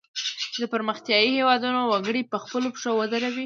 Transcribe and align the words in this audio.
چې 0.51 0.57
د 0.63 0.65
پرمختیایي 0.73 1.29
هیوادونو 1.37 1.81
وګړي 1.85 2.21
په 2.31 2.37
خپلو 2.43 2.67
پښو 2.73 2.91
ودروي. 2.95 3.39